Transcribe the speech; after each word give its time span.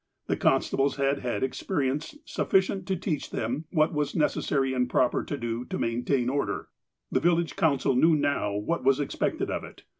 The 0.25 0.35
constables 0.35 0.95
had 0.95 1.19
had 1.19 1.43
experience 1.43 2.17
sufficient 2.25 2.87
to 2.87 2.95
teach 2.95 3.29
them 3.29 3.65
what 3.71 3.93
was 3.93 4.15
necessary 4.15 4.73
and 4.73 4.89
proper 4.89 5.23
to 5.23 5.37
do 5.37 5.63
to 5.65 5.77
main 5.77 6.03
tain 6.03 6.27
order. 6.27 6.69
The 7.11 7.19
village 7.19 7.55
council 7.55 7.95
knew 7.95 8.15
now 8.15 8.51
what 8.51 8.83
was 8.83 8.99
ex 8.99 9.15
pected 9.15 9.51
of 9.51 9.63
it. 9.63 9.83